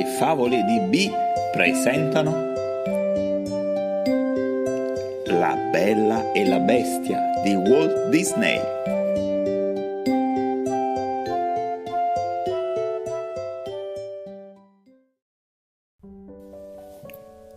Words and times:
Le 0.00 0.06
favole 0.06 0.64
di 0.64 0.80
B 0.80 1.10
presentano 1.52 2.32
La 5.26 5.54
bella 5.70 6.32
e 6.32 6.46
la 6.46 6.58
bestia 6.58 7.20
di 7.42 7.54
Walt 7.54 8.08
Disney. 8.08 8.58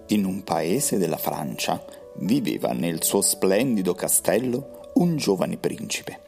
In 0.07 0.25
un 0.25 0.43
paese 0.43 0.97
della 0.97 1.15
Francia 1.15 1.81
viveva 2.15 2.73
nel 2.73 3.03
suo 3.03 3.21
splendido 3.21 3.93
castello 3.93 4.91
un 4.95 5.15
giovane 5.15 5.55
principe. 5.55 6.19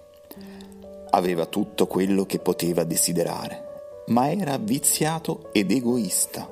Aveva 1.09 1.45
tutto 1.45 1.87
quello 1.87 2.25
che 2.25 2.39
poteva 2.39 2.85
desiderare, 2.85 3.64
ma 4.07 4.31
era 4.31 4.57
viziato 4.57 5.49
ed 5.51 5.71
egoista. 5.71 6.49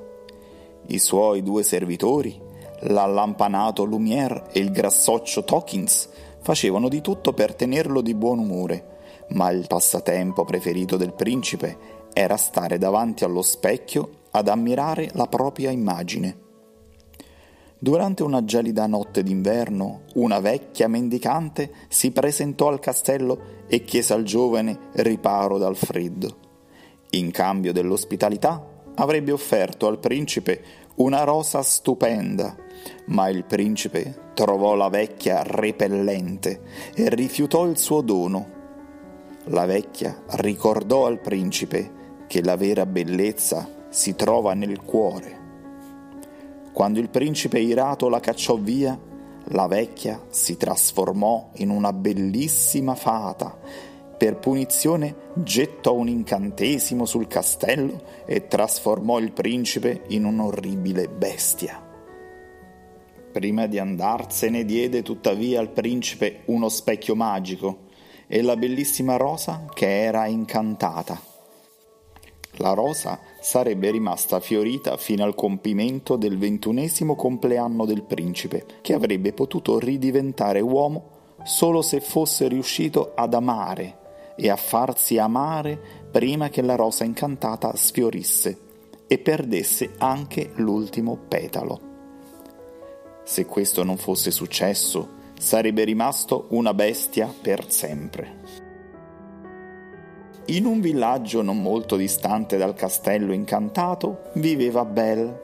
I 0.87 0.99
suoi 0.99 1.43
due 1.43 1.63
servitori, 1.63 2.39
l'allampanato 2.81 3.83
Lumière 3.83 4.45
e 4.51 4.59
il 4.59 4.71
grassoccio 4.71 5.43
Tokins, 5.43 6.09
facevano 6.41 6.89
di 6.89 7.01
tutto 7.01 7.33
per 7.33 7.55
tenerlo 7.55 8.01
di 8.01 8.13
buon 8.13 8.39
umore, 8.39 9.25
ma 9.29 9.49
il 9.49 9.65
passatempo 9.67 10.43
preferito 10.43 10.97
del 10.97 11.13
principe 11.13 12.01
era 12.11 12.37
stare 12.37 12.77
davanti 12.77 13.23
allo 13.23 13.41
specchio 13.41 14.21
ad 14.31 14.47
ammirare 14.47 15.09
la 15.13 15.27
propria 15.27 15.71
immagine. 15.71 16.41
Durante 17.79 18.23
una 18.23 18.45
gelida 18.45 18.87
notte 18.87 19.23
d'inverno, 19.23 20.03
una 20.15 20.39
vecchia 20.39 20.87
mendicante 20.87 21.71
si 21.89 22.11
presentò 22.11 22.69
al 22.69 22.79
castello 22.79 23.65
e 23.67 23.83
chiese 23.83 24.13
al 24.13 24.23
giovane 24.23 24.89
riparo 24.93 25.57
dal 25.57 25.75
freddo. 25.75 26.42
In 27.13 27.29
cambio 27.29 27.73
dell'ospitalità 27.73 28.65
avrebbe 28.95 29.31
offerto 29.31 29.85
al 29.85 29.99
principe 29.99 30.63
una 30.95 31.23
rosa 31.23 31.61
stupenda, 31.61 32.55
ma 33.05 33.29
il 33.29 33.43
principe 33.43 34.31
trovò 34.33 34.73
la 34.73 34.89
vecchia 34.89 35.43
repellente 35.43 36.61
e 36.95 37.09
rifiutò 37.09 37.65
il 37.65 37.77
suo 37.77 38.01
dono. 38.01 38.61
La 39.45 39.65
vecchia 39.65 40.23
ricordò 40.37 41.05
al 41.05 41.19
principe 41.19 42.25
che 42.25 42.43
la 42.43 42.55
vera 42.55 42.87
bellezza 42.87 43.85
si 43.89 44.15
trova 44.15 44.55
nel 44.55 44.81
cuore. 44.81 45.41
Quando 46.73 46.99
il 46.99 47.09
principe 47.09 47.59
irato 47.59 48.09
la 48.09 48.19
cacciò 48.19 48.55
via, 48.55 48.99
la 49.49 49.67
vecchia 49.67 50.19
si 50.29 50.57
trasformò 50.57 51.51
in 51.57 51.69
una 51.69 51.93
bellissima 51.93 52.95
fata. 52.95 53.91
Per 54.23 54.37
punizione 54.37 55.31
gettò 55.33 55.95
un 55.95 56.07
incantesimo 56.07 57.03
sul 57.03 57.27
castello 57.27 58.01
e 58.25 58.47
trasformò 58.47 59.19
il 59.19 59.33
principe 59.33 60.03
in 60.07 60.23
un'orribile 60.23 61.09
bestia. 61.09 61.85
Prima 63.33 63.65
di 63.65 63.79
andarsene 63.79 64.63
diede 64.63 65.01
tuttavia 65.01 65.59
al 65.59 65.71
principe 65.71 66.43
uno 66.45 66.69
specchio 66.69 67.15
magico 67.15 67.79
e 68.25 68.41
la 68.41 68.55
bellissima 68.55 69.17
rosa 69.17 69.65
che 69.73 70.03
era 70.03 70.25
incantata. 70.25 71.19
La 72.59 72.71
rosa 72.71 73.19
sarebbe 73.41 73.91
rimasta 73.91 74.39
fiorita 74.39 74.95
fino 74.95 75.25
al 75.25 75.35
compimento 75.35 76.15
del 76.15 76.37
ventunesimo 76.37 77.17
compleanno 77.17 77.83
del 77.83 78.03
principe, 78.03 78.65
che 78.79 78.93
avrebbe 78.93 79.33
potuto 79.33 79.79
ridiventare 79.79 80.61
uomo 80.61 81.09
solo 81.43 81.81
se 81.81 81.99
fosse 81.99 82.47
riuscito 82.47 83.11
ad 83.15 83.33
amare 83.33 83.99
e 84.35 84.49
a 84.49 84.55
farsi 84.55 85.17
amare 85.17 85.79
prima 86.11 86.49
che 86.49 86.61
la 86.61 86.75
rosa 86.75 87.03
incantata 87.03 87.75
sfiorisse 87.75 88.57
e 89.07 89.17
perdesse 89.17 89.93
anche 89.97 90.51
l'ultimo 90.55 91.17
petalo. 91.27 91.91
Se 93.23 93.45
questo 93.45 93.83
non 93.83 93.97
fosse 93.97 94.31
successo, 94.31 95.21
sarebbe 95.39 95.83
rimasto 95.83 96.47
una 96.49 96.73
bestia 96.73 97.33
per 97.41 97.71
sempre. 97.71 98.71
In 100.47 100.65
un 100.65 100.81
villaggio 100.81 101.41
non 101.41 101.61
molto 101.61 101.95
distante 101.95 102.57
dal 102.57 102.73
castello 102.73 103.31
incantato 103.31 104.29
viveva 104.33 104.83
Belle. 104.83 105.41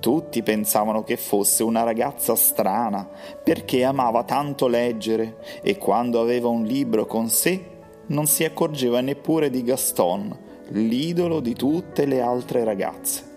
Tutti 0.00 0.42
pensavano 0.42 1.04
che 1.04 1.16
fosse 1.16 1.62
una 1.62 1.82
ragazza 1.82 2.34
strana 2.34 3.08
perché 3.42 3.84
amava 3.84 4.24
tanto 4.24 4.66
leggere 4.66 5.36
e 5.62 5.78
quando 5.78 6.20
aveva 6.20 6.48
un 6.48 6.64
libro 6.64 7.06
con 7.06 7.28
sé 7.28 7.73
non 8.06 8.26
si 8.26 8.44
accorgeva 8.44 9.00
neppure 9.00 9.50
di 9.50 9.62
Gaston, 9.62 10.36
l'idolo 10.68 11.40
di 11.40 11.54
tutte 11.54 12.06
le 12.06 12.20
altre 12.20 12.64
ragazze 12.64 13.32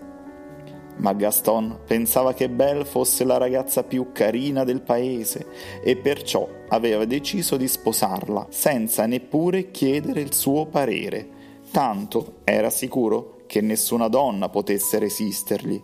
ma 0.98 1.12
Gaston 1.12 1.80
pensava 1.86 2.34
che 2.34 2.48
Belle 2.48 2.84
fosse 2.84 3.24
la 3.24 3.36
ragazza 3.36 3.82
più 3.82 4.10
carina 4.12 4.64
del 4.64 4.82
paese 4.82 5.46
e 5.82 5.96
perciò 5.96 6.48
aveva 6.68 7.04
deciso 7.04 7.56
di 7.56 7.68
sposarla 7.68 8.48
senza 8.50 9.06
neppure 9.06 9.70
chiedere 9.70 10.20
il 10.20 10.34
suo 10.34 10.66
parere, 10.66 11.28
tanto 11.70 12.38
era 12.44 12.70
sicuro 12.70 13.42
che 13.46 13.60
nessuna 13.60 14.08
donna 14.08 14.48
potesse 14.48 14.98
resistergli. 14.98 15.82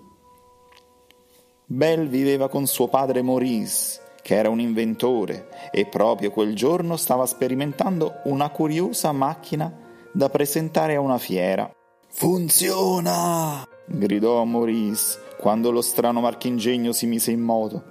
Belle 1.67 2.07
viveva 2.07 2.49
con 2.49 2.67
suo 2.67 2.89
padre 2.89 3.23
Maurice, 3.23 4.01
che 4.25 4.37
era 4.37 4.49
un 4.49 4.59
inventore, 4.59 5.49
e 5.71 5.85
proprio 5.85 6.31
quel 6.31 6.55
giorno 6.55 6.97
stava 6.97 7.27
sperimentando 7.27 8.21
una 8.25 8.49
curiosa 8.49 9.13
macchina 9.13 9.71
da 10.11 10.31
presentare 10.31 10.95
a 10.95 11.01
una 11.01 11.19
fiera. 11.19 11.71
Funziona! 12.09 13.69
gridò 13.85 14.43
Maurice 14.45 15.19
quando 15.39 15.71
lo 15.71 15.83
strano 15.83 16.23
marchingegno 16.23 16.93
si 16.93 17.05
mise 17.05 17.33
in 17.33 17.41
moto. 17.41 17.85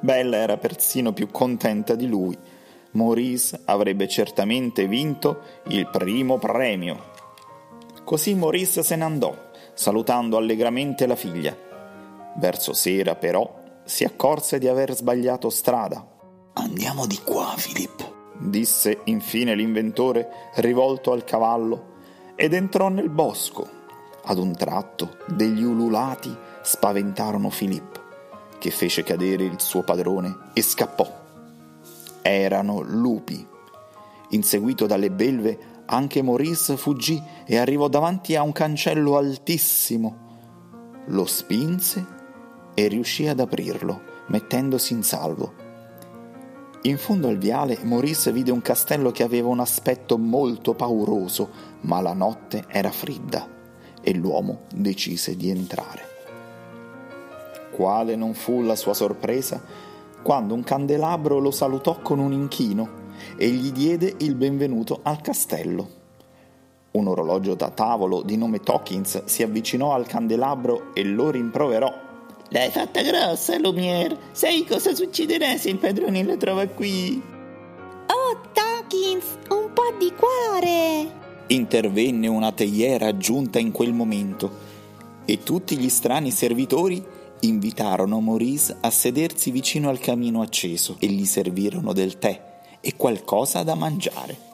Bella 0.00 0.36
era 0.36 0.58
persino 0.58 1.14
più 1.14 1.30
contenta 1.30 1.94
di 1.94 2.08
lui. 2.08 2.36
Maurice 2.90 3.58
avrebbe 3.64 4.08
certamente 4.08 4.86
vinto 4.86 5.40
il 5.68 5.88
primo 5.90 6.36
premio. 6.36 7.04
Così 8.04 8.34
Maurice 8.34 8.82
se 8.82 8.96
ne 8.96 9.04
andò, 9.04 9.34
salutando 9.72 10.36
allegramente 10.36 11.06
la 11.06 11.16
figlia. 11.16 11.56
Verso 12.36 12.74
sera, 12.74 13.14
però, 13.14 13.60
si 13.84 14.04
accorse 14.04 14.58
di 14.58 14.68
aver 14.68 14.94
sbagliato 14.94 15.50
strada. 15.50 16.06
Andiamo 16.54 17.06
di 17.06 17.18
qua, 17.24 17.54
Filippo, 17.56 18.30
disse 18.38 19.00
infine 19.04 19.54
l'inventore, 19.54 20.28
rivolto 20.56 21.12
al 21.12 21.24
cavallo, 21.24 21.90
ed 22.34 22.54
entrò 22.54 22.88
nel 22.88 23.08
bosco 23.08 23.80
ad 24.24 24.38
un 24.38 24.54
tratto 24.54 25.16
degli 25.26 25.62
ululati 25.62 26.34
spaventarono 26.62 27.50
Filippo, 27.50 28.00
che 28.58 28.70
fece 28.70 29.02
cadere 29.02 29.44
il 29.44 29.60
suo 29.60 29.82
padrone 29.82 30.50
e 30.52 30.62
scappò. 30.62 31.20
Erano 32.22 32.80
lupi. 32.80 33.46
Inseguito 34.30 34.86
dalle 34.86 35.10
belve, 35.10 35.58
anche 35.86 36.22
Maurice 36.22 36.76
fuggì 36.76 37.20
e 37.44 37.58
arrivò 37.58 37.88
davanti 37.88 38.36
a 38.36 38.42
un 38.42 38.52
cancello 38.52 39.16
altissimo. 39.16 40.30
Lo 41.06 41.26
spinse 41.26 42.20
e 42.74 42.88
riuscì 42.88 43.26
ad 43.26 43.40
aprirlo, 43.40 44.00
mettendosi 44.26 44.92
in 44.92 45.02
salvo. 45.02 45.52
In 46.82 46.98
fondo 46.98 47.28
al 47.28 47.38
viale 47.38 47.78
Maurice 47.82 48.32
vide 48.32 48.50
un 48.50 48.60
castello 48.60 49.12
che 49.12 49.22
aveva 49.22 49.48
un 49.48 49.60
aspetto 49.60 50.18
molto 50.18 50.74
pauroso, 50.74 51.50
ma 51.82 52.00
la 52.00 52.12
notte 52.12 52.64
era 52.68 52.90
fredda 52.90 53.48
e 54.00 54.14
l'uomo 54.14 54.62
decise 54.74 55.36
di 55.36 55.48
entrare. 55.48 56.10
Quale 57.70 58.16
non 58.16 58.34
fu 58.34 58.62
la 58.62 58.74
sua 58.74 58.94
sorpresa 58.94 59.62
quando 60.22 60.54
un 60.54 60.62
candelabro 60.62 61.38
lo 61.38 61.50
salutò 61.50 62.00
con 62.00 62.18
un 62.18 62.32
inchino 62.32 63.00
e 63.36 63.48
gli 63.48 63.72
diede 63.72 64.14
il 64.18 64.34
benvenuto 64.34 65.00
al 65.02 65.20
castello. 65.20 66.00
Un 66.92 67.06
orologio 67.06 67.54
da 67.54 67.70
tavolo 67.70 68.22
di 68.22 68.36
nome 68.36 68.60
Tokins 68.60 69.24
si 69.24 69.42
avvicinò 69.42 69.94
al 69.94 70.06
candelabro 70.06 70.92
e 70.94 71.04
lo 71.04 71.30
rimproverò. 71.30 72.10
L'hai 72.52 72.70
fatta 72.70 73.00
grossa, 73.00 73.56
Lumière. 73.58 74.14
Sai 74.32 74.66
cosa 74.66 74.94
succederà 74.94 75.56
se 75.56 75.70
il 75.70 75.78
padrone 75.78 76.22
lo 76.22 76.36
trova 76.36 76.66
qui? 76.66 77.20
Oh, 78.06 78.40
Tokins, 78.52 79.24
un 79.48 79.72
po' 79.72 79.94
di 79.98 80.12
cuore! 80.14 81.20
Intervenne 81.46 82.26
una 82.26 82.52
teiera 82.52 83.16
giunta 83.16 83.58
in 83.58 83.72
quel 83.72 83.94
momento 83.94 84.50
e 85.24 85.42
tutti 85.42 85.78
gli 85.78 85.88
strani 85.88 86.30
servitori 86.30 87.02
invitarono 87.40 88.20
Maurice 88.20 88.76
a 88.80 88.90
sedersi 88.90 89.50
vicino 89.50 89.88
al 89.88 89.98
camino 89.98 90.42
acceso 90.42 90.96
e 90.98 91.06
gli 91.06 91.24
servirono 91.24 91.94
del 91.94 92.18
tè 92.18 92.60
e 92.82 92.96
qualcosa 92.96 93.62
da 93.62 93.74
mangiare. 93.74 94.51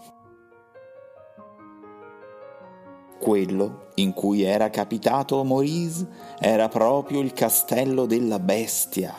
Quello 3.19 3.89
in 3.97 4.13
cui 4.13 4.43
era 4.43 4.71
capitato 4.71 5.43
Maurice 5.43 6.07
era 6.39 6.69
proprio 6.69 7.21
il 7.21 7.33
castello 7.33 8.07
della 8.07 8.39
bestia, 8.39 9.13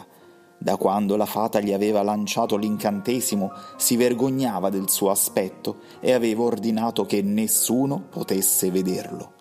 da 0.62 0.76
quando 0.76 1.16
la 1.16 1.26
fata 1.26 1.62
gli 1.62 1.72
aveva 1.72 2.02
lanciato 2.02 2.58
l'incantesimo, 2.58 3.52
si 3.78 3.96
vergognava 3.96 4.70
del 4.70 4.90
suo 4.90 5.10
aspetto 5.10 5.78
e 6.02 6.12
aveva 6.12 6.44
ordinato 6.44 7.06
che 7.06 7.22
nessuno 7.22 8.08
potesse 8.10 8.70
vederlo. 8.70 9.34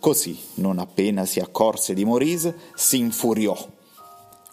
Così, 0.00 0.38
non 0.54 0.78
appena 0.78 1.26
si 1.26 1.38
accorse 1.40 1.92
di 1.92 2.04
Maurice, 2.04 2.56
si 2.74 2.98
infuriò. 2.98 3.56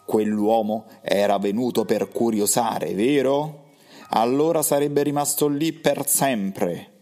Quell'uomo 0.04 0.84
era 1.00 1.38
venuto 1.38 1.86
per 1.86 2.10
curiosare, 2.10 2.92
vero? 2.92 3.72
Allora 4.10 4.62
sarebbe 4.62 5.02
rimasto 5.02 5.48
lì 5.48 5.72
per 5.72 6.06
sempre. 6.06 6.93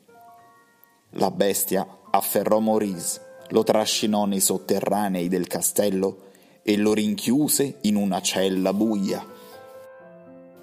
La 1.16 1.30
bestia 1.30 1.86
afferrò 2.10 2.58
Maurice, 2.58 3.20
lo 3.48 3.62
trascinò 3.64 4.24
nei 4.24 4.40
sotterranei 4.40 5.28
del 5.28 5.46
castello 5.46 6.30
e 6.62 6.76
lo 6.76 6.94
rinchiuse 6.94 7.78
in 7.82 7.96
una 7.96 8.22
cella 8.22 8.72
buia. 8.72 9.24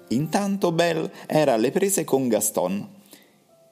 Intanto 0.08 0.72
Belle 0.72 1.10
era 1.26 1.52
alle 1.52 1.70
prese 1.70 2.02
con 2.02 2.26
Gaston. 2.26 2.98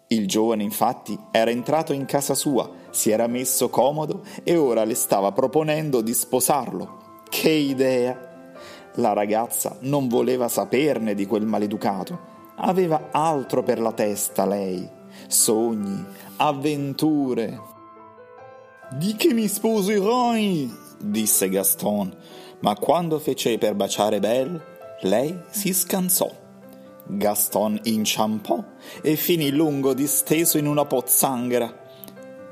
Il 0.08 0.28
giovane 0.28 0.62
infatti 0.62 1.18
era 1.32 1.50
entrato 1.50 1.92
in 1.92 2.04
casa 2.04 2.34
sua, 2.34 2.70
si 2.90 3.10
era 3.10 3.26
messo 3.26 3.68
comodo 3.70 4.22
e 4.44 4.56
ora 4.56 4.84
le 4.84 4.94
stava 4.94 5.32
proponendo 5.32 6.00
di 6.00 6.14
sposarlo. 6.14 7.22
Che 7.28 7.50
idea! 7.50 8.52
La 8.94 9.12
ragazza 9.12 9.78
non 9.80 10.06
voleva 10.06 10.46
saperne 10.46 11.14
di 11.14 11.26
quel 11.26 11.44
maleducato. 11.44 12.36
Aveva 12.56 13.08
altro 13.10 13.62
per 13.62 13.80
la 13.80 13.92
testa 13.92 14.46
lei. 14.46 14.88
Sogni, 15.26 16.04
avventure. 16.38 17.60
Di 18.92 19.14
che 19.16 19.34
mi 19.34 19.48
sposerai? 19.48 20.72
disse 21.00 21.48
Gaston, 21.48 22.16
ma 22.60 22.74
quando 22.76 23.18
fece 23.18 23.58
per 23.58 23.74
baciare 23.74 24.20
Belle, 24.20 24.64
lei 25.02 25.36
si 25.50 25.72
scansò. 25.72 26.30
Gaston 27.06 27.80
inciampò 27.84 28.62
e 29.02 29.16
finì 29.16 29.50
lungo 29.50 29.94
disteso 29.94 30.58
in 30.58 30.66
una 30.66 30.84
pozzanghera. 30.84 31.86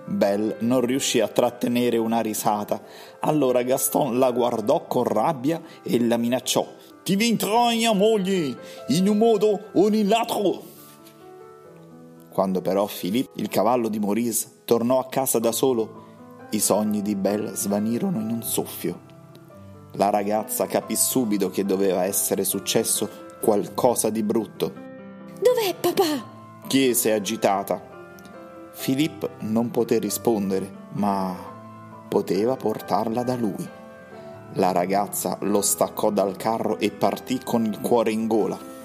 Belle 0.07 0.57
non 0.61 0.81
riuscì 0.81 1.21
a 1.21 1.29
trattenere 1.29 1.97
una 1.97 2.21
risata. 2.21 2.83
Allora 3.21 3.63
Gaston 3.63 4.19
la 4.19 4.33
guardò 4.33 4.85
con 4.87 5.05
rabbia 5.05 5.63
e 5.83 6.05
la 6.05 6.17
minacciò. 6.17 6.67
Diventerai 7.05 7.77
mia 7.77 7.93
moglie, 7.93 8.57
in 8.89 9.09
un 9.09 9.17
modo 9.17 9.71
o 9.75 9.89
nell'altro. 9.89 10.75
Quando 12.37 12.61
però 12.61 12.85
Philippe, 12.85 13.41
il 13.41 13.49
cavallo 13.49 13.89
di 13.89 13.99
Maurice, 13.99 14.61
tornò 14.67 14.99
a 14.99 15.07
casa 15.07 15.39
da 15.39 15.53
solo, 15.53 16.49
i 16.51 16.61
sogni 16.61 17.01
di 17.01 17.15
Belle 17.15 17.55
svanirono 17.55 18.21
in 18.21 18.29
un 18.29 18.43
soffio. 18.43 19.01
La 19.93 20.11
ragazza 20.11 20.67
capì 20.67 20.97
subito 20.97 21.49
che 21.49 21.65
doveva 21.65 22.05
essere 22.05 22.45
successo 22.45 23.09
qualcosa 23.41 24.11
di 24.11 24.23
brutto. 24.23 24.71
Dov'è 25.41 25.75
papà? 25.81 26.67
chiese 26.67 27.15
agitata. 27.15 27.81
Filippo 28.73 29.31
non 29.39 29.71
poté 29.71 29.99
rispondere, 29.99 30.71
ma 30.93 31.35
poteva 32.07 32.55
portarla 32.55 33.23
da 33.23 33.35
lui. 33.35 33.67
La 34.57 34.73
ragazza 34.73 35.39
lo 35.41 35.63
staccò 35.63 36.11
dal 36.11 36.37
carro 36.37 36.79
e 36.79 36.91
partì 36.91 37.41
con 37.43 37.65
il 37.65 37.81
cuore 37.81 38.11
in 38.11 38.27
gola. 38.27 38.76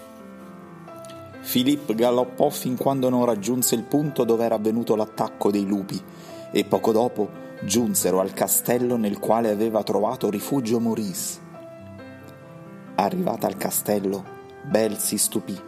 Filippo 1.52 1.94
galoppò 1.94 2.48
fin 2.48 2.78
quando 2.78 3.10
non 3.10 3.26
raggiunse 3.26 3.76
il 3.76 3.84
punto 3.84 4.24
dove 4.24 4.46
era 4.46 4.56
avvenuto 4.56 4.96
l'attacco 4.96 5.52
dei 5.52 5.66
lupi 5.66 6.02
e 6.50 6.64
poco 6.64 6.94
dopo 6.94 7.28
giunsero 7.66 8.22
al 8.22 8.32
castello 8.32 8.96
nel 8.96 9.20
quale 9.20 9.50
aveva 9.50 9.84
trovato 9.84 10.30
rifugio 10.30 10.80
Maurice. 10.80 11.40
Arrivata 12.96 13.48
al 13.48 13.58
castello, 13.58 14.24
Belle 14.64 14.98
si 14.98 15.18
stupì. 15.18 15.60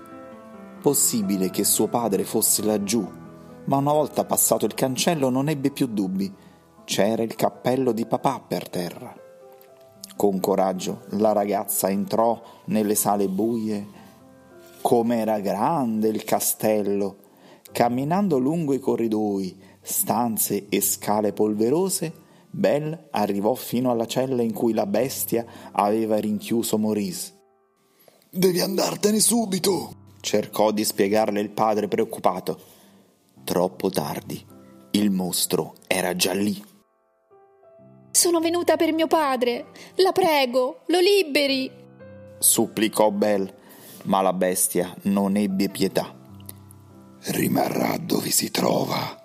Possibile 0.82 1.50
che 1.50 1.66
suo 1.66 1.88
padre 1.88 2.24
fosse 2.24 2.64
laggiù, 2.64 3.06
ma 3.66 3.76
una 3.76 3.92
volta 3.92 4.24
passato 4.24 4.64
il 4.66 4.76
cancello 4.76 5.28
non 5.28 5.50
ebbe 5.50 5.70
più 5.70 5.88
dubbi. 5.88 6.34
C'era 6.86 7.24
il 7.24 7.36
cappello 7.36 7.92
di 7.92 8.06
papà 8.06 8.40
per 8.40 8.70
terra. 8.70 9.14
Con 10.16 10.40
coraggio 10.40 11.02
la 11.18 11.34
ragazza 11.34 11.90
entrò 11.90 12.42
nelle 12.68 12.96
sale 12.96 13.28
buie. 13.28 14.00
Com'era 14.84 15.40
grande 15.40 16.10
il 16.10 16.26
castello! 16.26 17.16
Camminando 17.72 18.38
lungo 18.38 18.74
i 18.74 18.80
corridoi, 18.80 19.58
stanze 19.82 20.66
e 20.68 20.82
scale 20.82 21.32
polverose, 21.32 22.12
Belle 22.50 23.08
arrivò 23.12 23.54
fino 23.54 23.92
alla 23.92 24.06
cella 24.06 24.42
in 24.42 24.52
cui 24.52 24.74
la 24.74 24.86
bestia 24.86 25.46
aveva 25.72 26.18
rinchiuso 26.18 26.78
Maurice. 26.78 27.34
Devi 28.30 28.60
andartene 28.60 29.22
subito! 29.22 29.96
cercò 30.20 30.72
di 30.72 30.84
spiegarle 30.84 31.40
il 31.40 31.52
padre 31.52 31.88
preoccupato. 31.88 32.60
Troppo 33.46 33.90
tardi. 33.90 34.46
Il 34.92 35.12
mostro 35.12 35.76
era 35.88 36.14
già 36.14 36.34
lì. 36.34 36.62
Sono 38.12 38.42
venuta 38.42 38.76
per 38.76 38.92
mio 38.92 39.08
padre. 39.08 39.68
La 39.96 40.12
prego, 40.12 40.82
lo 40.88 41.00
liberi. 41.00 41.72
Supplicò 42.38 43.10
Belle, 43.12 43.62
ma 44.04 44.22
la 44.22 44.34
bestia 44.34 44.94
non 45.04 45.36
ebbe 45.36 45.70
pietà. 45.70 46.14
Rimarrà 47.26 47.98
dove 47.98 48.30
si 48.30 48.52
trova. 48.52 49.22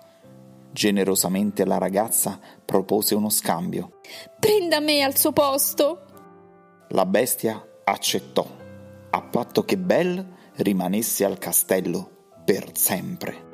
Generosamente 0.71 1.65
la 1.65 1.77
ragazza 1.77 2.39
propose 2.63 3.15
uno 3.15 3.29
scambio. 3.29 3.99
Prenda 4.39 4.79
me 4.79 5.01
al 5.01 5.17
suo 5.17 5.31
posto. 5.33 6.03
La 6.89 7.05
bestia 7.05 7.63
accettò, 7.83 8.47
a 9.09 9.21
patto 9.21 9.65
che 9.65 9.77
Belle 9.77 10.37
rimanesse 10.55 11.25
al 11.25 11.37
castello 11.37 12.09
per 12.45 12.69
sempre. 12.73 13.47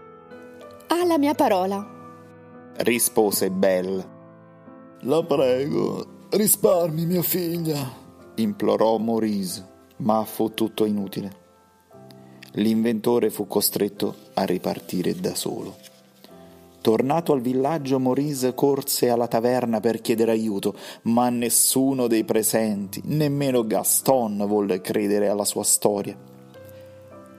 Ha 0.88 1.06
la 1.06 1.18
mia 1.18 1.34
parola. 1.34 1.94
Rispose 2.78 3.50
Belle. 3.50 4.14
La 5.02 5.24
prego, 5.24 6.28
risparmi 6.30 7.06
mia 7.06 7.22
figlia. 7.22 8.04
Implorò 8.36 8.98
Maurice, 8.98 9.75
ma 9.98 10.24
fu 10.26 10.54
tutto 10.54 10.86
inutile. 10.86 11.44
L'inventore 12.54 13.30
fu 13.30 13.48
costretto 13.48 14.16
a 14.34 14.44
ripartire 14.44 15.14
da 15.16 15.36
solo. 15.36 15.76
Tornato 16.86 17.34
al 17.34 17.42
villaggio, 17.42 18.00
Maurice 18.00 18.54
corse 18.54 19.10
alla 19.10 19.28
taverna 19.28 19.80
per 19.80 20.02
chiedere 20.02 20.32
aiuto, 20.32 20.76
ma 21.04 21.30
nessuno 21.30 22.06
dei 22.06 22.24
presenti, 22.24 23.02
nemmeno 23.06 23.66
Gaston, 23.66 24.46
volle 24.48 24.82
credere 24.82 25.28
alla 25.28 25.46
sua 25.46 25.64
storia. 25.64 26.16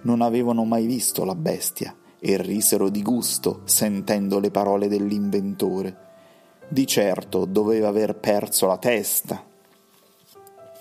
Non 0.02 0.20
avevano 0.20 0.64
mai 0.64 0.86
visto 0.86 1.24
la 1.24 1.36
bestia 1.36 1.94
e 2.18 2.42
risero 2.42 2.88
di 2.88 3.02
gusto 3.02 3.60
sentendo 3.66 4.40
le 4.40 4.50
parole 4.50 4.88
dell'inventore. 4.88 5.96
Di 6.68 6.84
certo 6.84 7.44
doveva 7.44 7.86
aver 7.86 8.16
perso 8.16 8.66
la 8.66 8.78
testa. 8.78 9.45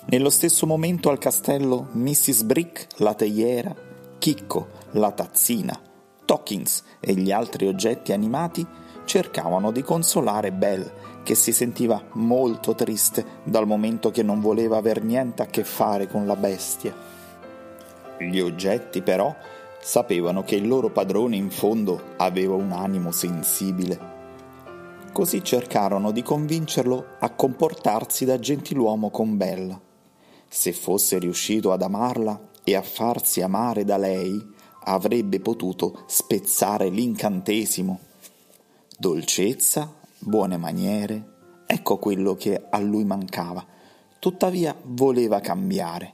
Nello 0.08 0.30
stesso 0.30 0.68
momento 0.68 1.10
al 1.10 1.18
castello 1.18 1.88
Mrs. 1.94 2.44
Brick, 2.44 2.88
la 2.98 3.16
teiera, 3.16 3.76
Chicco, 4.20 4.68
la 4.92 5.12
tazzina, 5.12 5.82
Tokins 6.26 6.84
e 7.00 7.16
gli 7.16 7.32
altri 7.32 7.66
oggetti 7.66 8.14
animati 8.14 8.64
cercavano 9.04 9.72
di 9.72 9.82
consolare 9.82 10.52
Belle, 10.52 10.94
che 11.24 11.34
si 11.34 11.52
sentiva 11.52 12.04
molto 12.14 12.76
triste 12.76 13.26
dal 13.46 13.66
momento 13.66 14.12
che 14.12 14.22
non 14.22 14.42
voleva 14.42 14.78
aver 14.78 15.04
niente 15.04 15.42
a 15.42 15.48
che 15.48 15.64
fare 15.64 16.08
con 16.08 16.28
la 16.28 16.36
bestia. 16.36 16.96
Gli 18.20 18.40
oggetti, 18.40 19.02
però, 19.02 19.36
sapevano 19.82 20.44
che 20.44 20.54
il 20.54 20.68
loro 20.68 20.92
padrone 20.92 21.36
in 21.36 21.50
fondo 21.50 22.14
aveva 22.18 22.54
un 22.54 22.74
animo 22.74 23.10
sensibile. 23.10 24.14
Così 25.12 25.44
cercarono 25.44 26.12
di 26.12 26.22
convincerlo 26.22 27.06
a 27.20 27.32
comportarsi 27.32 28.24
da 28.24 28.38
gentiluomo 28.38 29.10
con 29.10 29.36
Belle. 29.36 29.85
Se 30.56 30.72
fosse 30.72 31.20
riuscito 31.20 31.74
ad 31.74 31.82
amarla 31.82 32.52
e 32.64 32.76
a 32.76 32.82
farsi 32.82 33.42
amare 33.42 33.84
da 33.84 33.98
lei, 33.98 34.42
avrebbe 34.86 35.42
potuto 35.42 36.04
spezzare 36.08 36.88
l'incantesimo. 36.88 38.00
Dolcezza, 38.98 39.94
buone 40.18 40.56
maniere, 40.56 41.34
ecco 41.68 41.98
quello 41.98 42.36
che 42.36 42.68
a 42.70 42.80
lui 42.80 43.04
mancava. 43.04 43.66
Tuttavia 44.18 44.74
voleva 44.82 45.42
cambiare. 45.42 46.14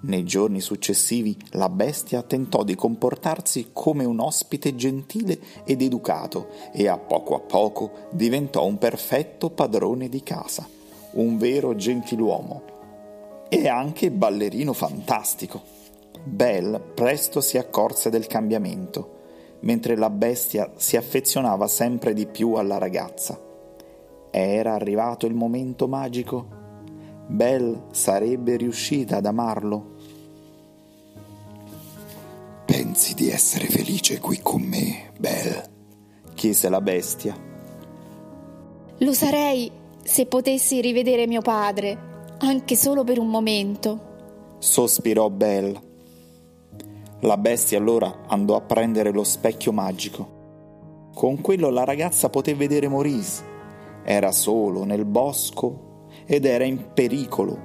Nei 0.00 0.24
giorni 0.24 0.60
successivi 0.60 1.36
la 1.50 1.68
bestia 1.68 2.22
tentò 2.22 2.64
di 2.64 2.74
comportarsi 2.74 3.68
come 3.72 4.04
un 4.04 4.18
ospite 4.18 4.74
gentile 4.74 5.38
ed 5.64 5.80
educato 5.80 6.48
e 6.72 6.88
a 6.88 6.98
poco 6.98 7.36
a 7.36 7.40
poco 7.40 8.08
diventò 8.10 8.64
un 8.66 8.78
perfetto 8.78 9.50
padrone 9.50 10.08
di 10.08 10.24
casa, 10.24 10.68
un 11.12 11.38
vero 11.38 11.76
gentiluomo 11.76 12.74
e 13.48 13.68
anche 13.68 14.10
ballerino 14.10 14.72
fantastico. 14.72 15.62
Belle 16.24 16.80
presto 16.80 17.40
si 17.40 17.58
accorse 17.58 18.10
del 18.10 18.26
cambiamento, 18.26 19.14
mentre 19.60 19.96
la 19.96 20.10
bestia 20.10 20.72
si 20.76 20.96
affezionava 20.96 21.68
sempre 21.68 22.12
di 22.12 22.26
più 22.26 22.54
alla 22.54 22.78
ragazza. 22.78 23.40
Era 24.30 24.74
arrivato 24.74 25.26
il 25.26 25.34
momento 25.34 25.86
magico? 25.88 26.46
Belle 27.26 27.84
sarebbe 27.92 28.56
riuscita 28.56 29.16
ad 29.16 29.26
amarlo? 29.26 29.94
Pensi 32.64 33.14
di 33.14 33.30
essere 33.30 33.66
felice 33.66 34.18
qui 34.18 34.40
con 34.42 34.62
me, 34.62 35.12
Belle? 35.18 35.74
chiese 36.34 36.68
la 36.68 36.80
bestia. 36.80 37.36
Lo 38.98 39.12
sarei 39.12 39.70
se 40.02 40.26
potessi 40.26 40.80
rivedere 40.80 41.26
mio 41.26 41.42
padre, 41.42 42.15
anche 42.38 42.76
solo 42.76 43.04
per 43.04 43.18
un 43.18 43.28
momento. 43.28 44.14
Sospirò 44.58 45.30
Belle. 45.30 45.84
La 47.20 47.36
bestia 47.36 47.78
allora 47.78 48.24
andò 48.26 48.56
a 48.56 48.60
prendere 48.60 49.10
lo 49.10 49.24
specchio 49.24 49.72
magico. 49.72 50.34
Con 51.14 51.40
quello 51.40 51.70
la 51.70 51.84
ragazza 51.84 52.28
poté 52.28 52.54
vedere 52.54 52.88
Maurice. 52.88 53.42
Era 54.04 54.32
solo 54.32 54.84
nel 54.84 55.04
bosco 55.04 56.08
ed 56.26 56.44
era 56.44 56.64
in 56.64 56.92
pericolo. 56.92 57.58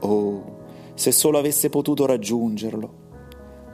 Oh, 0.00 0.60
se 0.94 1.12
solo 1.12 1.38
avesse 1.38 1.68
potuto 1.68 2.06
raggiungerlo. 2.06 3.00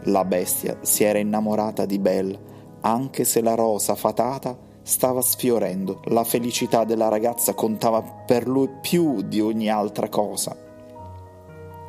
La 0.04 0.24
bestia 0.24 0.78
si 0.82 1.04
era 1.04 1.18
innamorata 1.18 1.86
di 1.86 1.98
Belle, 1.98 2.38
anche 2.80 3.24
se 3.24 3.40
la 3.40 3.54
rosa 3.54 3.94
fatata 3.94 4.66
stava 4.88 5.20
sfiorendo. 5.20 6.00
La 6.06 6.24
felicità 6.24 6.84
della 6.84 7.08
ragazza 7.08 7.52
contava 7.52 8.00
per 8.02 8.48
lui 8.48 8.70
più 8.80 9.20
di 9.20 9.38
ogni 9.38 9.68
altra 9.68 10.08
cosa. 10.08 10.56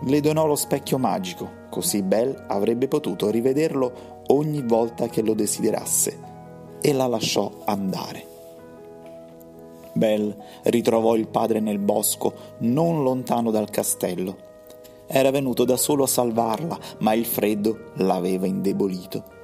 Le 0.01 0.19
donò 0.19 0.45
lo 0.45 0.55
specchio 0.55 0.97
magico, 0.97 1.49
così 1.69 2.01
Belle 2.01 2.43
avrebbe 2.47 2.89
potuto 2.89 3.29
rivederlo 3.29 4.23
ogni 4.27 4.61
volta 4.63 5.07
che 5.07 5.21
lo 5.21 5.33
desiderasse, 5.33 6.19
e 6.81 6.93
la 6.93 7.07
lasciò 7.07 7.49
andare. 7.65 8.27
Belle 9.93 10.35
ritrovò 10.63 11.15
il 11.15 11.27
padre 11.27 11.61
nel 11.61 11.79
bosco, 11.79 12.33
non 12.59 13.01
lontano 13.01 13.49
dal 13.49 13.69
castello. 13.69 14.47
Era 15.07 15.31
venuto 15.31 15.63
da 15.63 15.77
solo 15.77 16.03
a 16.03 16.07
salvarla, 16.07 16.77
ma 16.99 17.13
il 17.13 17.25
freddo 17.25 17.91
l'aveva 17.95 18.45
indebolito. 18.45 19.38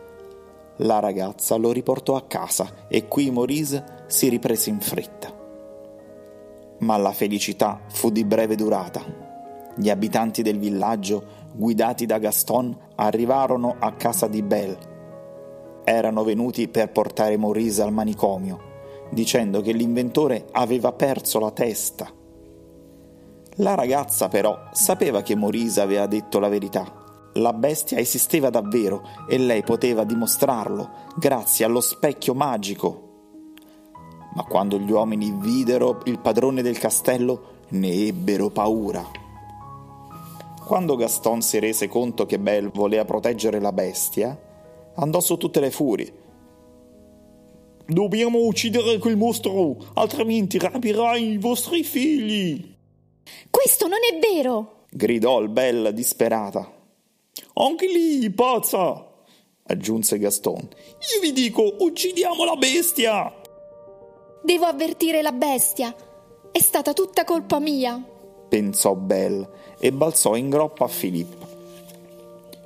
La 0.78 1.00
ragazza 1.00 1.56
lo 1.56 1.72
riportò 1.72 2.16
a 2.16 2.24
casa 2.24 2.88
e 2.88 3.08
qui 3.08 3.32
Maurice 3.32 4.04
si 4.08 4.30
riprese 4.30 4.70
in 4.70 4.80
fretta. 4.80 5.34
Ma 6.80 6.98
la 6.98 7.12
felicità 7.12 7.82
fu 7.88 8.10
di 8.10 8.26
breve 8.26 8.56
durata. 8.56 9.02
Gli 9.76 9.90
abitanti 9.90 10.42
del 10.42 10.60
villaggio, 10.60 11.24
guidati 11.54 12.06
da 12.06 12.18
Gaston, 12.18 12.78
arrivarono 12.96 13.76
a 13.80 13.94
casa 13.94 14.28
di 14.28 14.42
Belle. 14.42 14.94
Erano 15.84 16.24
venuti 16.24 16.68
per 16.68 16.92
portare 16.92 17.38
Maurice 17.38 17.82
al 17.82 17.94
manicomio, 17.94 18.60
dicendo 19.12 19.62
che 19.62 19.72
l'inventore 19.72 20.48
aveva 20.52 20.92
perso 20.92 21.40
la 21.40 21.52
testa 21.52 22.24
la 23.60 23.74
ragazza 23.74 24.28
però 24.28 24.68
sapeva 24.74 25.22
che 25.22 25.34
Morisa 25.34 25.84
aveva 25.84 26.08
detto 26.08 26.40
la 26.40 26.50
verità. 26.50 27.05
La 27.38 27.52
bestia 27.52 27.98
esisteva 27.98 28.50
davvero 28.50 29.02
e 29.28 29.38
lei 29.38 29.62
poteva 29.62 30.06
dimostrarlo 30.06 30.90
grazie 31.18 31.66
allo 31.66 31.82
specchio 31.82 32.34
magico. 32.34 33.02
Ma 34.36 34.44
quando 34.44 34.80
gli 34.80 34.90
uomini 34.90 35.36
videro 35.38 36.00
il 36.06 36.20
padrone 36.20 36.62
del 36.62 36.78
castello 36.78 37.64
ne 37.70 37.92
ebbero 38.08 38.50
paura. 38.52 39.06
Quando 40.66 40.96
Gaston 40.96 41.42
si 41.42 41.60
rese 41.60 41.90
conto 41.90 42.26
che 42.26 42.40
Belle 42.40 42.72
voleva 42.74 43.04
proteggere 43.04 43.60
la 43.60 43.74
bestia, 43.74 44.40
andò 44.96 45.20
su 45.20 45.36
tutte 45.36 45.60
le 45.60 45.72
furie. 45.72 46.14
Dobbiamo 47.86 48.40
uccidere 48.46 48.98
quel 48.98 49.18
mostro, 49.18 49.76
altrimenti 49.96 50.58
rapirà 50.58 51.18
i 51.18 51.38
vostri 51.38 51.84
figli. 51.84 52.76
Questo 53.50 53.88
non 53.88 54.00
è 54.10 54.20
vero! 54.20 54.86
gridò 54.90 55.42
il 55.42 55.50
Bella 55.50 55.92
disperata. 55.92 56.75
Anche 57.54 57.88
lì, 57.88 58.30
pazza! 58.32 59.14
aggiunse 59.68 60.20
Gaston. 60.20 60.62
Io 60.62 61.20
vi 61.22 61.32
dico, 61.32 61.76
uccidiamo 61.80 62.44
la 62.46 62.56
bestia! 62.56 63.34
Devo 64.44 64.66
avvertire 64.66 65.22
la 65.22 65.32
bestia. 65.32 65.94
È 66.52 66.60
stata 66.60 66.94
tutta 66.94 67.24
colpa 67.24 67.60
mia. 67.60 68.02
Pensò 68.48 68.94
Belle 68.96 69.50
e 69.80 69.92
balzò 69.92 70.36
in 70.36 70.50
groppa 70.50 70.86
a 70.86 70.90
Filippo. 70.90 71.46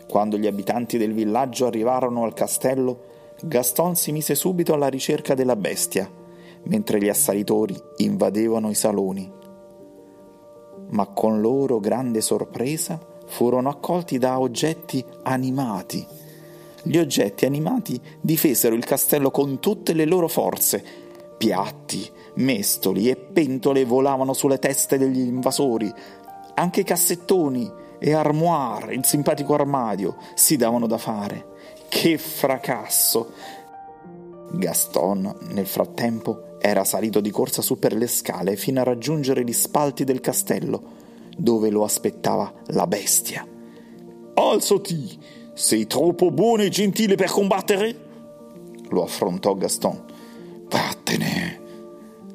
Quando 0.07 0.37
gli 0.37 0.47
abitanti 0.47 0.97
del 0.97 1.13
villaggio 1.13 1.67
arrivarono 1.67 2.23
al 2.23 2.33
castello, 2.33 3.07
Gaston 3.41 3.95
si 3.95 4.11
mise 4.11 4.35
subito 4.35 4.73
alla 4.73 4.89
ricerca 4.89 5.33
della 5.33 5.55
bestia, 5.55 6.11
mentre 6.63 6.99
gli 6.99 7.09
assalitori 7.09 7.75
invadevano 7.97 8.69
i 8.69 8.75
saloni 8.75 9.37
ma 10.91 11.05
con 11.07 11.39
loro 11.41 11.79
grande 11.79 12.21
sorpresa 12.21 12.99
furono 13.29 13.69
accolti 13.69 14.17
da 14.17 14.39
oggetti 14.39 15.03
animati. 15.23 16.05
Gli 16.83 16.97
oggetti 16.97 17.45
animati 17.45 17.99
difesero 18.19 18.75
il 18.75 18.85
castello 18.85 19.31
con 19.31 19.59
tutte 19.59 19.93
le 19.93 20.05
loro 20.05 20.27
forze. 20.27 20.83
Piatti, 21.37 22.09
mestoli 22.35 23.09
e 23.09 23.15
pentole 23.15 23.85
volavano 23.85 24.33
sulle 24.33 24.59
teste 24.59 24.97
degli 24.97 25.19
invasori. 25.19 25.91
Anche 26.55 26.83
cassettoni 26.83 27.71
e 27.99 28.13
armoire, 28.13 28.93
il 28.93 29.05
simpatico 29.05 29.53
armadio, 29.53 30.17
si 30.33 30.57
davano 30.57 30.87
da 30.87 30.97
fare. 30.97 31.45
Che 31.87 32.17
fracasso! 32.17 33.31
Gaston, 34.51 35.35
nel 35.51 35.67
frattempo, 35.67 36.57
era 36.59 36.83
salito 36.83 37.21
di 37.21 37.29
corsa 37.29 37.61
su 37.61 37.77
per 37.77 37.93
le 37.93 38.07
scale 38.07 38.55
fino 38.55 38.81
a 38.81 38.83
raggiungere 38.83 39.43
gli 39.43 39.53
spalti 39.53 40.03
del 40.03 40.19
castello, 40.19 40.97
dove 41.39 41.69
lo 41.69 41.83
aspettava 41.83 42.51
la 42.67 42.85
bestia. 42.85 43.47
Alzati! 44.33 45.17
Sei 45.53 45.87
troppo 45.87 46.31
buono 46.31 46.63
e 46.63 46.69
gentile 46.69 47.15
per 47.15 47.31
combattere? 47.31 48.07
Lo 48.89 49.03
affrontò 49.03 49.55
Gaston. 49.55 50.03
Vattene! 50.69 51.59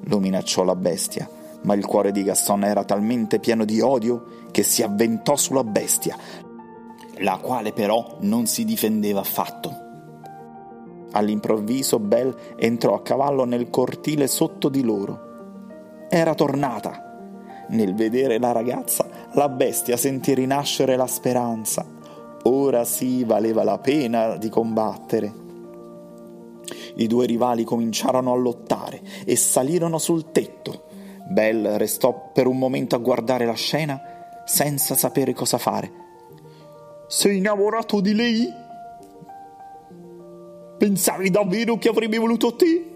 Lo 0.04 0.18
minacciò 0.18 0.64
la 0.64 0.76
bestia, 0.76 1.28
ma 1.62 1.74
il 1.74 1.86
cuore 1.86 2.12
di 2.12 2.22
Gaston 2.22 2.64
era 2.64 2.84
talmente 2.84 3.38
pieno 3.38 3.64
di 3.64 3.80
odio 3.80 4.42
che 4.50 4.62
si 4.62 4.82
avventò 4.82 5.36
sulla 5.36 5.64
bestia, 5.64 6.16
la 7.18 7.38
quale 7.38 7.72
però 7.72 8.18
non 8.20 8.46
si 8.46 8.64
difendeva 8.64 9.20
affatto. 9.20 9.82
All'improvviso 11.12 11.98
Belle 11.98 12.56
entrò 12.56 12.94
a 12.94 13.02
cavallo 13.02 13.44
nel 13.44 13.70
cortile 13.70 14.26
sotto 14.26 14.68
di 14.68 14.82
loro. 14.82 16.06
Era 16.10 16.34
tornata. 16.34 17.13
Nel 17.68 17.94
vedere 17.94 18.38
la 18.38 18.52
ragazza, 18.52 19.06
la 19.32 19.48
bestia 19.48 19.96
sentì 19.96 20.34
rinascere 20.34 20.96
la 20.96 21.06
speranza. 21.06 21.86
Ora 22.44 22.84
sì 22.84 23.24
valeva 23.24 23.64
la 23.64 23.78
pena 23.78 24.36
di 24.36 24.48
combattere. 24.48 25.42
I 26.96 27.06
due 27.06 27.26
rivali 27.26 27.64
cominciarono 27.64 28.32
a 28.32 28.36
lottare 28.36 29.00
e 29.24 29.36
salirono 29.36 29.98
sul 29.98 30.30
tetto. 30.30 30.84
Belle 31.28 31.78
restò 31.78 32.30
per 32.32 32.46
un 32.46 32.58
momento 32.58 32.94
a 32.96 32.98
guardare 32.98 33.46
la 33.46 33.54
scena 33.54 34.00
senza 34.44 34.94
sapere 34.94 35.32
cosa 35.32 35.58
fare. 35.58 36.02
Sei 37.08 37.38
innamorato 37.38 38.00
di 38.00 38.14
lei? 38.14 38.52
Pensavi 40.76 41.30
davvero 41.30 41.78
che 41.78 41.88
avrebbe 41.88 42.18
voluto 42.18 42.54
te? 42.56 42.92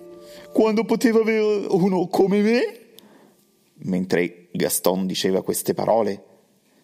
Quando 0.53 0.85
poteva 0.85 1.21
avere 1.21 1.67
uno 1.69 2.07
come 2.09 2.41
me? 2.41 2.79
Mentre 3.81 4.48
Gaston 4.59 5.07
diceva 5.07 5.43
queste 5.43 5.73
parole, 5.73 6.25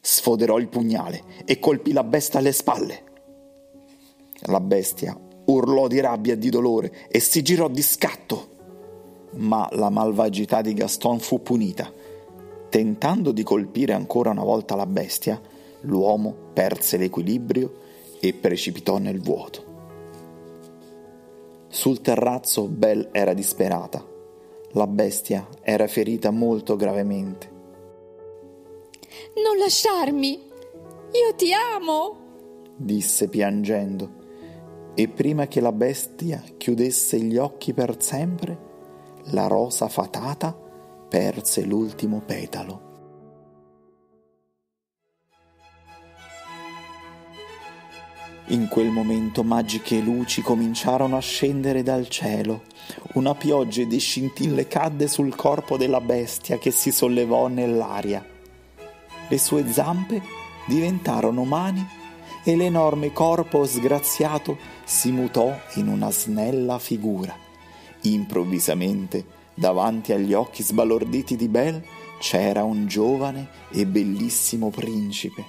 sfoderò 0.01 0.59
il 0.59 0.69
pugnale 0.69 1.25
e 1.45 1.59
colpì 1.59 1.93
la 1.93 2.05
bestia 2.05 2.39
alle 2.39 2.53
spalle. 2.53 3.03
La 4.47 4.61
bestia 4.61 5.19
urlò 5.47 5.89
di 5.89 5.99
rabbia 5.99 6.35
e 6.35 6.39
di 6.39 6.51
dolore 6.51 7.09
e 7.09 7.19
si 7.19 7.43
girò 7.43 7.69
di 7.69 7.83
scatto. 7.83 8.53
Ma 9.33 9.69
la 9.73 9.91
malvagità 9.91 10.63
di 10.63 10.73
Gaston 10.73 11.19
fu 11.19 11.43
punita. 11.43 11.93
Tentando 12.69 13.33
di 13.33 13.43
colpire 13.43 13.93
ancora 13.93 14.31
una 14.31 14.45
volta 14.45 14.77
la 14.77 14.87
bestia, 14.87 15.41
l'uomo 15.81 16.33
perse 16.53 16.97
l'equilibrio 16.97 17.83
e 18.21 18.33
precipitò 18.35 18.99
nel 18.99 19.21
vuoto. 19.21 19.73
Sul 21.69 22.01
terrazzo 22.01 22.69
Belle 22.69 23.09
era 23.11 23.35
disperata. 23.35 24.07
La 24.73 24.87
bestia 24.87 25.49
era 25.61 25.89
ferita 25.89 26.31
molto 26.31 26.77
gravemente. 26.77 27.54
Non 29.37 29.59
lasciarmi! 29.59 30.31
Io 30.33 31.35
ti 31.37 31.53
amo! 31.53 32.25
disse 32.77 33.29
piangendo. 33.29 34.23
E 34.95 35.09
prima 35.09 35.49
che 35.49 35.61
la 35.61 35.73
bestia 35.73 36.43
chiudesse 36.57 37.19
gli 37.19 37.37
occhi 37.37 37.73
per 37.73 38.01
sempre, 38.01 38.59
la 39.33 39.49
rosa 39.49 39.89
fatata 39.89 40.57
perse 41.09 41.65
l'ultimo 41.65 42.23
petalo. 42.25 42.93
In 48.49 48.69
quel 48.69 48.91
momento 48.91 49.43
magiche 49.43 50.01
luci 50.01 50.43
cominciarono 50.43 51.17
a 51.17 51.21
scendere 51.21 51.83
dal 51.83 52.09
cielo. 52.09 52.63
Una 53.15 53.35
pioggia 53.35 53.85
di 53.85 53.99
scintille 53.99 54.69
cadde 54.69 55.09
sul 55.09 55.35
corpo 55.35 55.77
della 55.77 56.01
bestia 56.01 56.59
che 56.59 56.71
si 56.71 56.93
sollevò 56.93 57.49
nell'aria. 57.49 58.34
Le 59.29 59.39
sue 59.39 59.71
zampe 59.73 60.23
diventarono 60.67 61.45
mani 61.45 61.87
e 62.45 62.57
l'enorme 62.57 63.13
corpo 63.13 63.65
sgraziato 63.65 64.59
si 64.85 65.11
mutò 65.11 65.55
in 65.77 65.89
una 65.89 66.11
snella 66.11 66.79
figura. 66.79 67.35
Improvvisamente 68.03 69.25
davanti 69.55 70.13
agli 70.13 70.35
occhi 70.35 70.63
sbalorditi 70.63 71.37
di 71.37 71.49
Belle 71.49 71.85
c'era 72.19 72.65
un 72.65 72.87
giovane 72.87 73.49
e 73.71 73.87
bellissimo 73.87 74.71
principe. 74.71 75.45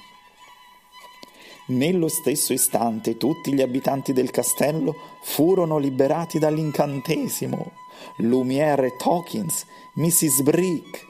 Nello 1.68 2.08
stesso 2.08 2.54
istante 2.54 3.18
tutti 3.18 3.52
gli 3.52 3.62
abitanti 3.62 4.14
del 4.14 4.30
castello 4.30 4.96
furono 5.24 5.78
liberati 5.80 6.38
dall'incantesimo. 6.38 7.72
Lumiere 8.18 8.96
Tokins, 8.98 9.66
Mrs. 9.96 10.44
Brick 10.44 11.06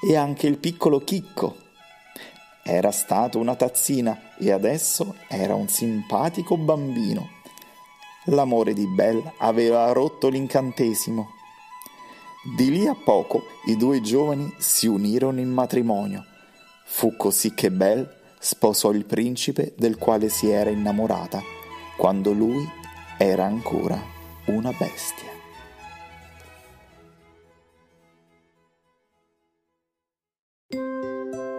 e 0.00 0.16
anche 0.16 0.48
il 0.48 0.58
piccolo 0.58 0.98
Chicco. 0.98 1.68
Era 2.72 2.92
stato 2.92 3.40
una 3.40 3.56
tazzina 3.56 4.36
e 4.38 4.52
adesso 4.52 5.16
era 5.26 5.56
un 5.56 5.66
simpatico 5.66 6.56
bambino. 6.56 7.28
L'amore 8.26 8.74
di 8.74 8.86
Belle 8.86 9.32
aveva 9.38 9.90
rotto 9.90 10.28
l'incantesimo. 10.28 11.30
Di 12.56 12.70
lì 12.70 12.86
a 12.86 12.94
poco 12.94 13.42
i 13.66 13.76
due 13.76 14.00
giovani 14.00 14.54
si 14.58 14.86
unirono 14.86 15.40
in 15.40 15.50
matrimonio. 15.50 16.24
Fu 16.84 17.16
così 17.16 17.54
che 17.54 17.72
Belle 17.72 18.08
sposò 18.38 18.92
il 18.92 19.04
principe 19.04 19.74
del 19.76 19.98
quale 19.98 20.28
si 20.28 20.48
era 20.48 20.70
innamorata 20.70 21.42
quando 21.96 22.30
lui 22.30 22.64
era 23.18 23.46
ancora 23.46 24.00
una 24.44 24.70
bestia. 24.70 25.39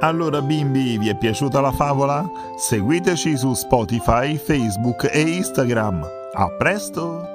Allora 0.01 0.41
bimbi, 0.41 0.97
vi 0.97 1.09
è 1.09 1.15
piaciuta 1.15 1.61
la 1.61 1.71
favola? 1.71 2.27
Seguiteci 2.57 3.37
su 3.37 3.53
Spotify, 3.53 4.35
Facebook 4.35 5.07
e 5.11 5.21
Instagram. 5.21 6.03
A 6.33 6.47
presto! 6.57 7.30